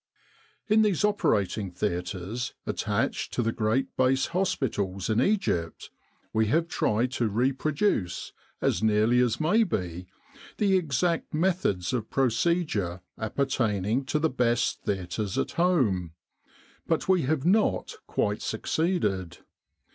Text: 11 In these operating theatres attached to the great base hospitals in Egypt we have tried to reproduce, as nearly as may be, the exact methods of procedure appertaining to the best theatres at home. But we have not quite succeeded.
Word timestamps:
11 0.67 0.73
In 0.73 0.81
these 0.81 1.05
operating 1.05 1.69
theatres 1.69 2.55
attached 2.65 3.31
to 3.33 3.43
the 3.43 3.51
great 3.51 3.95
base 3.95 4.25
hospitals 4.33 5.11
in 5.11 5.21
Egypt 5.21 5.91
we 6.33 6.47
have 6.47 6.67
tried 6.67 7.11
to 7.11 7.29
reproduce, 7.29 8.33
as 8.61 8.81
nearly 8.81 9.19
as 9.19 9.39
may 9.39 9.61
be, 9.63 10.07
the 10.57 10.75
exact 10.75 11.35
methods 11.35 11.93
of 11.93 12.09
procedure 12.09 13.01
appertaining 13.19 14.03
to 14.03 14.17
the 14.17 14.27
best 14.27 14.81
theatres 14.85 15.37
at 15.37 15.51
home. 15.51 16.13
But 16.87 17.07
we 17.07 17.21
have 17.29 17.45
not 17.45 17.97
quite 18.07 18.41
succeeded. 18.41 19.37